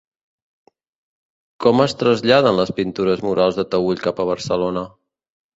[1.65, 4.87] Com es traslladaren les pintures murals de Taüll cap a Barcelona?